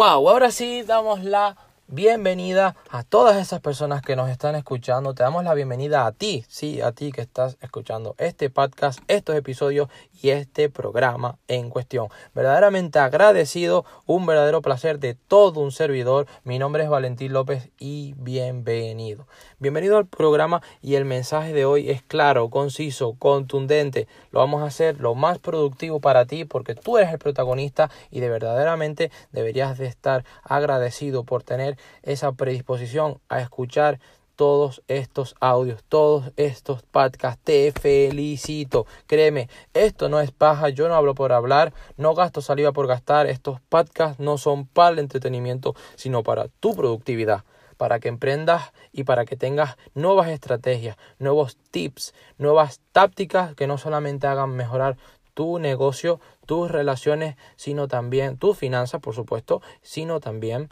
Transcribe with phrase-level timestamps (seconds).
[0.00, 1.54] Wow, ahora sí damos la
[1.92, 5.12] bienvenida a todas esas personas que nos están escuchando.
[5.12, 9.34] Te damos la bienvenida a ti, sí, a ti que estás escuchando este podcast, estos
[9.34, 9.88] episodios
[10.22, 12.06] y este programa en cuestión.
[12.32, 16.26] Verdaderamente agradecido, un verdadero placer de todo un servidor.
[16.44, 19.26] Mi nombre es Valentín López y bienvenido.
[19.58, 24.06] Bienvenido al programa y el mensaje de hoy es claro, conciso, contundente.
[24.30, 28.20] Lo vamos a hacer lo más productivo para ti porque tú eres el protagonista y
[28.20, 33.98] de verdaderamente deberías de estar agradecido por tener esa predisposición a escuchar
[34.40, 37.42] todos estos audios, todos estos podcasts.
[37.44, 38.86] Te felicito.
[39.06, 40.70] Créeme, esto no es paja.
[40.70, 43.26] Yo no hablo por hablar, no gasto saliva por gastar.
[43.26, 47.44] Estos podcasts no son para el entretenimiento, sino para tu productividad.
[47.76, 53.76] Para que emprendas y para que tengas nuevas estrategias, nuevos tips, nuevas tácticas que no
[53.76, 54.96] solamente hagan mejorar
[55.34, 60.70] tu negocio, tus relaciones, sino también tus finanzas, por supuesto, sino también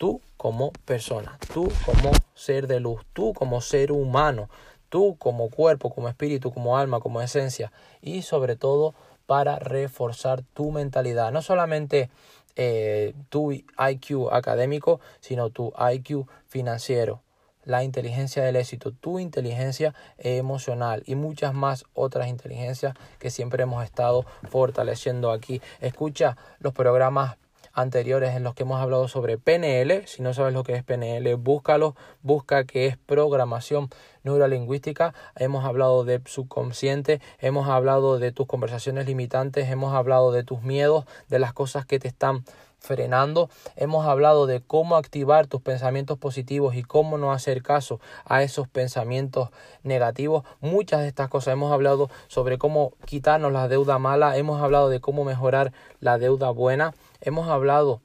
[0.00, 4.48] tú como persona, tú como ser de luz, tú como ser humano,
[4.88, 7.70] tú como cuerpo, como espíritu, como alma, como esencia
[8.00, 8.94] y sobre todo
[9.26, 12.08] para reforzar tu mentalidad, no solamente
[12.56, 17.20] eh, tu IQ académico, sino tu IQ financiero,
[17.64, 23.84] la inteligencia del éxito, tu inteligencia emocional y muchas más otras inteligencias que siempre hemos
[23.84, 25.60] estado fortaleciendo aquí.
[25.82, 27.36] Escucha los programas
[27.72, 30.06] anteriores en los que hemos hablado sobre PNL.
[30.06, 33.88] Si no sabes lo que es PNL, búscalo, busca que es programación
[34.22, 35.14] neurolingüística.
[35.36, 41.04] Hemos hablado de subconsciente, hemos hablado de tus conversaciones limitantes, hemos hablado de tus miedos,
[41.28, 42.44] de las cosas que te están
[42.80, 43.50] frenando.
[43.76, 48.68] Hemos hablado de cómo activar tus pensamientos positivos y cómo no hacer caso a esos
[48.68, 49.50] pensamientos
[49.82, 50.44] negativos.
[50.60, 55.00] Muchas de estas cosas hemos hablado sobre cómo quitarnos la deuda mala, hemos hablado de
[55.00, 56.94] cómo mejorar la deuda buena.
[57.20, 58.00] Hemos hablado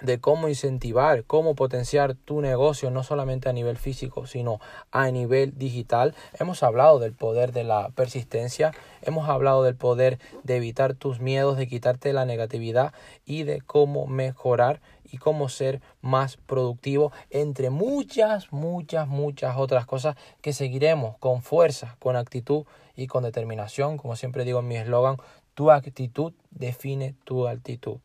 [0.00, 4.60] de cómo incentivar, cómo potenciar tu negocio, no solamente a nivel físico, sino
[4.90, 6.14] a nivel digital.
[6.38, 11.56] Hemos hablado del poder de la persistencia, hemos hablado del poder de evitar tus miedos,
[11.56, 12.92] de quitarte la negatividad
[13.24, 14.80] y de cómo mejorar
[15.10, 21.96] y cómo ser más productivo, entre muchas, muchas, muchas otras cosas que seguiremos con fuerza,
[21.98, 23.96] con actitud y con determinación.
[23.96, 25.16] Como siempre digo en mi eslogan,
[25.54, 27.98] tu actitud define tu altitud.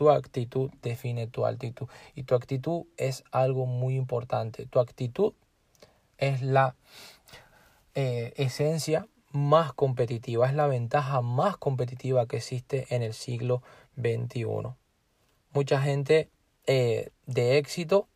[0.00, 1.86] Tu actitud define tu altitud.
[2.14, 4.64] Y tu actitud es algo muy importante.
[4.64, 5.34] Tu actitud
[6.16, 6.74] es la
[7.94, 13.62] eh, esencia más competitiva, es la ventaja más competitiva que existe en el siglo
[13.96, 14.46] XXI.
[15.52, 16.30] Mucha gente
[16.66, 18.08] eh, de éxito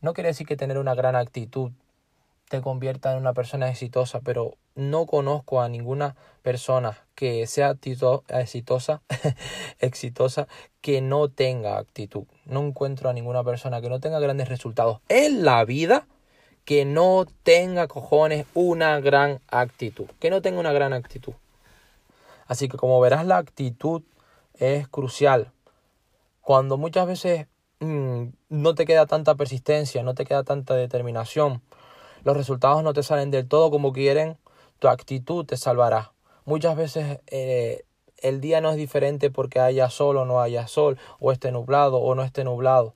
[0.00, 1.70] no quiere decir que tener una gran actitud
[2.48, 7.76] te convierta en una persona exitosa, pero no conozco a ninguna persona que sea
[8.28, 9.02] exitosa,
[9.80, 10.48] exitosa,
[10.80, 12.24] que no tenga actitud.
[12.46, 16.06] No encuentro a ninguna persona que no tenga grandes resultados en la vida,
[16.64, 21.34] que no tenga cojones una gran actitud, que no tenga una gran actitud.
[22.46, 24.02] Así que como verás, la actitud
[24.54, 25.52] es crucial.
[26.40, 27.46] Cuando muchas veces
[27.80, 31.62] mm, no te queda tanta persistencia, no te queda tanta determinación,
[32.24, 34.38] los resultados no te salen del todo como quieren,
[34.78, 36.12] tu actitud te salvará.
[36.44, 37.84] Muchas veces eh,
[38.18, 41.98] el día no es diferente porque haya sol o no haya sol, o esté nublado
[41.98, 42.94] o no esté nublado.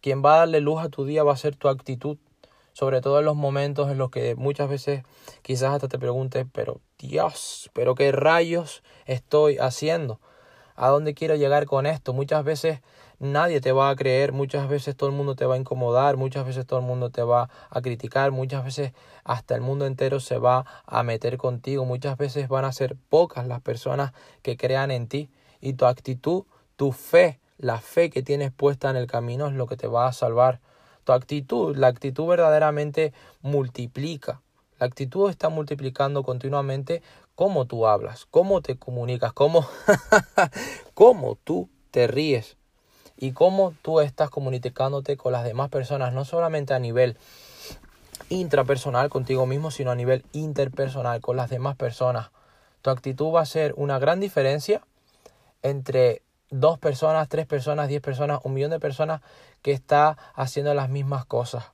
[0.00, 2.18] Quien va a darle luz a tu día va a ser tu actitud,
[2.72, 5.02] sobre todo en los momentos en los que muchas veces
[5.42, 10.20] quizás hasta te preguntes, pero Dios, pero qué rayos estoy haciendo,
[10.76, 12.12] a dónde quiero llegar con esto.
[12.12, 12.80] Muchas veces
[13.20, 16.46] nadie te va a creer, muchas veces todo el mundo te va a incomodar, muchas
[16.46, 18.92] veces todo el mundo te va a criticar, muchas veces
[19.24, 23.46] hasta el mundo entero se va a meter contigo, muchas veces van a ser pocas
[23.46, 25.30] las personas que crean en ti
[25.60, 26.44] y tu actitud,
[26.76, 30.06] tu fe, la fe que tienes puesta en el camino es lo que te va
[30.08, 30.60] a salvar.
[31.04, 33.12] Tu actitud, la actitud verdaderamente
[33.42, 34.40] multiplica.
[34.78, 37.02] La actitud está multiplicando continuamente
[37.34, 39.66] cómo tú hablas, cómo te comunicas, cómo,
[40.94, 42.56] cómo tú te ríes
[43.20, 47.18] y cómo tú estás comunicándote con las demás personas, no solamente a nivel
[48.30, 52.30] intrapersonal contigo mismo, sino a nivel interpersonal con las demás personas.
[52.80, 54.80] Tu actitud va a ser una gran diferencia
[55.62, 59.20] entre dos personas, tres personas, diez personas, un millón de personas
[59.60, 61.72] que está haciendo las mismas cosas.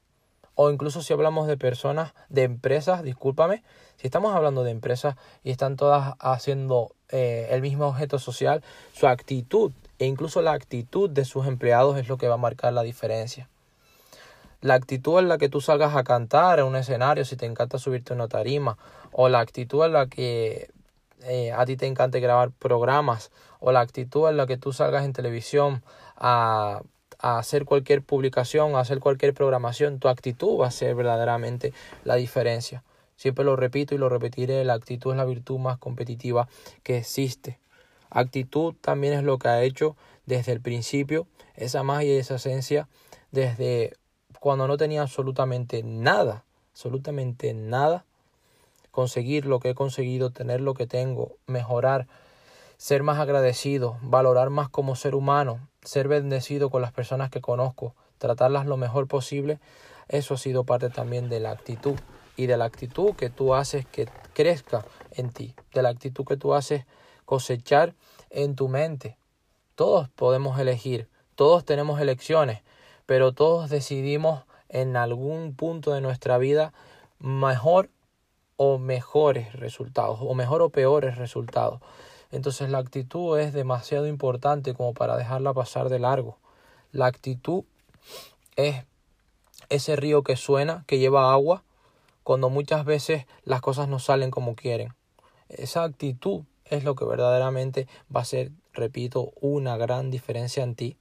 [0.56, 3.62] O incluso si hablamos de personas, de empresas, discúlpame,
[3.96, 5.14] si estamos hablando de empresas
[5.44, 11.08] y están todas haciendo eh, el mismo objeto social, su actitud e incluso la actitud
[11.08, 13.48] de sus empleados es lo que va a marcar la diferencia.
[14.60, 17.78] La actitud en la que tú salgas a cantar en un escenario, si te encanta
[17.78, 18.78] subirte a una tarima,
[19.12, 20.70] o la actitud en la que
[21.22, 25.04] eh, a ti te encanta grabar programas, o la actitud en la que tú salgas
[25.04, 25.82] en televisión
[26.16, 26.82] a,
[27.18, 31.72] a hacer cualquier publicación, a hacer cualquier programación, tu actitud va a ser verdaderamente
[32.04, 32.82] la diferencia.
[33.16, 36.48] Siempre lo repito y lo repetiré, la actitud es la virtud más competitiva
[36.82, 37.58] que existe.
[38.10, 42.88] Actitud también es lo que ha hecho desde el principio esa magia y esa esencia
[43.30, 43.96] desde
[44.40, 48.04] cuando no tenía absolutamente nada, absolutamente nada,
[48.90, 52.06] conseguir lo que he conseguido, tener lo que tengo, mejorar,
[52.76, 57.94] ser más agradecido, valorar más como ser humano, ser bendecido con las personas que conozco,
[58.18, 59.58] tratarlas lo mejor posible,
[60.08, 61.96] eso ha sido parte también de la actitud
[62.36, 66.36] y de la actitud que tú haces que crezca en ti, de la actitud que
[66.36, 66.84] tú haces
[67.26, 67.94] cosechar
[68.30, 69.18] en tu mente.
[69.74, 72.62] Todos podemos elegir, todos tenemos elecciones,
[73.04, 76.72] pero todos decidimos en algún punto de nuestra vida
[77.18, 77.90] mejor
[78.56, 81.80] o mejores resultados, o mejor o peores resultados.
[82.30, 86.38] Entonces la actitud es demasiado importante como para dejarla pasar de largo.
[86.90, 87.64] La actitud
[88.56, 88.84] es
[89.68, 91.62] ese río que suena, que lleva agua,
[92.22, 94.94] cuando muchas veces las cosas no salen como quieren.
[95.48, 100.96] Esa actitud es lo que verdaderamente va a ser, repito, una gran diferencia en ti.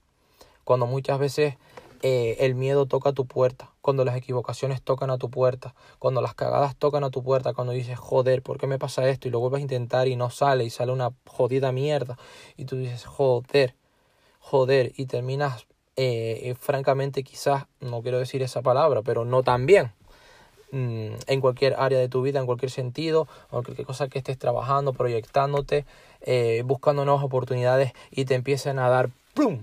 [0.64, 1.54] Cuando muchas veces
[2.02, 6.20] eh, el miedo toca a tu puerta, cuando las equivocaciones tocan a tu puerta, cuando
[6.20, 9.28] las cagadas tocan a tu puerta, cuando dices, joder, ¿por qué me pasa esto?
[9.28, 12.18] Y lo vuelves a intentar y no sale y sale una jodida mierda.
[12.56, 13.74] Y tú dices, joder,
[14.40, 15.66] joder, y terminas,
[15.96, 19.92] eh, eh, francamente, quizás, no quiero decir esa palabra, pero no tan bien.
[20.72, 24.36] Mm, en cualquier área de tu vida, en cualquier sentido, o cualquier cosa que estés
[24.36, 25.86] trabajando, proyectándote,
[26.22, 29.62] eh, buscando nuevas oportunidades y te empiecen a dar ¡pum!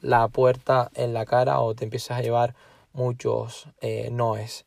[0.00, 2.54] la puerta en la cara o te empiezas a llevar
[2.92, 4.66] muchos eh, noes.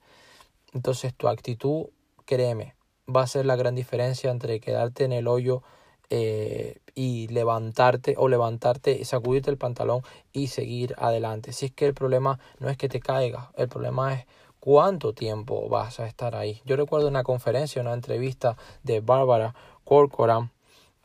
[0.73, 1.87] Entonces tu actitud,
[2.25, 2.75] créeme,
[3.13, 5.61] va a ser la gran diferencia entre quedarte en el hoyo
[6.09, 10.01] eh, y levantarte o levantarte, sacudirte el pantalón
[10.31, 11.51] y seguir adelante.
[11.51, 14.25] Si es que el problema no es que te caigas, el problema es
[14.65, 16.59] cuánto tiempo vas a estar ahí.
[16.65, 19.53] Yo recuerdo una conferencia, una entrevista de Bárbara
[19.83, 20.49] Corcoran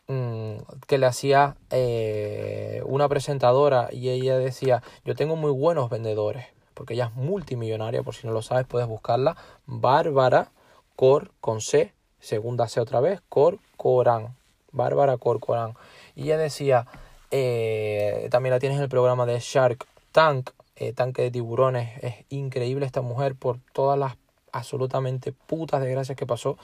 [0.09, 0.55] mm,
[0.87, 6.95] que le hacía eh, una presentadora y ella decía, yo tengo muy buenos vendedores, porque
[6.95, 9.37] ella es multimillonaria, por si no lo sabes puedes buscarla,
[9.67, 10.53] Bárbara
[10.97, 14.37] Cor con C, segunda C otra vez, Corcoran,
[14.73, 15.75] Bárbara Corcoran.
[16.17, 16.87] Y ella decía,
[17.31, 20.49] eh, también la tienes en el programa de Shark Tank,
[20.81, 21.91] eh, tanque de tiburones.
[22.03, 24.17] Es increíble esta mujer por todas las
[24.51, 26.57] absolutamente putas desgracias que pasó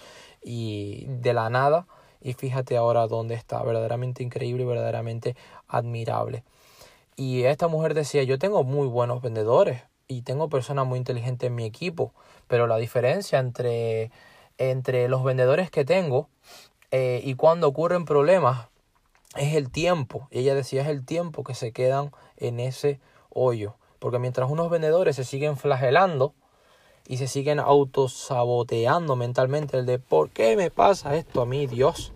[0.42, 1.86] y de la nada.
[2.22, 5.36] Y fíjate ahora dónde está, verdaderamente increíble verdaderamente
[5.68, 6.44] admirable.
[7.14, 11.54] Y esta mujer decía, yo tengo muy buenos vendedores y tengo personas muy inteligentes en
[11.54, 12.14] mi equipo,
[12.48, 14.10] pero la diferencia entre,
[14.56, 16.30] entre los vendedores que tengo
[16.90, 18.68] eh, y cuando ocurren problemas
[19.36, 20.26] es el tiempo.
[20.30, 22.98] Y ella decía, es el tiempo que se quedan en ese
[23.28, 23.76] hoyo.
[24.06, 26.32] Porque mientras unos vendedores se siguen flagelando
[27.08, 32.12] y se siguen autosaboteando mentalmente el de ¿por qué me pasa esto a mí, Dios?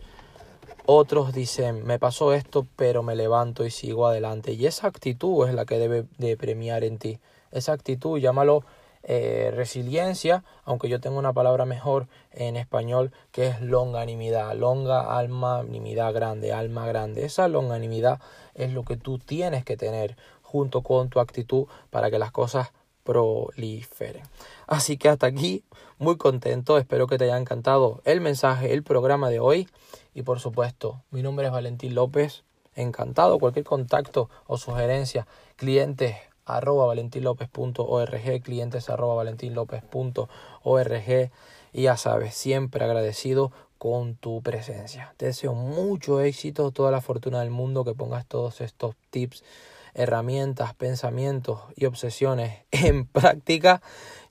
[0.87, 4.53] Otros dicen, me pasó esto, pero me levanto y sigo adelante.
[4.53, 7.19] Y esa actitud es la que debe de premiar en ti.
[7.51, 8.63] Esa actitud, llámalo
[9.03, 14.55] eh, resiliencia, aunque yo tengo una palabra mejor en español que es longanimidad.
[14.55, 17.25] Longa, alma, nimidad grande, alma grande.
[17.25, 18.21] Esa longanimidad
[18.55, 20.17] es lo que tú tienes que tener
[20.50, 22.73] junto con tu actitud para que las cosas
[23.04, 24.25] proliferen.
[24.66, 25.62] Así que hasta aquí,
[25.99, 29.69] muy contento, espero que te haya encantado el mensaje, el programa de hoy
[30.12, 32.42] y por supuesto, mi nombre es Valentín López,
[32.75, 41.30] encantado, cualquier contacto o sugerencia, clientes arroba valentinlopez.org, clientes arroba valentinlopez.org
[41.73, 45.14] y ya sabes, siempre agradecido con tu presencia.
[45.16, 49.45] Te deseo mucho éxito, toda la fortuna del mundo, que pongas todos estos tips
[49.94, 53.82] herramientas, pensamientos y obsesiones en práctica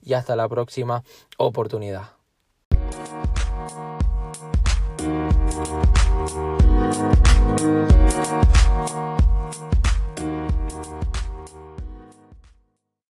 [0.02, 1.04] y hasta la próxima
[1.38, 2.19] oportunidad.